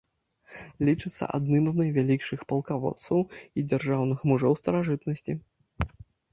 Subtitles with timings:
[0.87, 5.41] Лічыцца адным з найвялікшых палкаводцаў і дзяржаўных мужоў старажытнасці.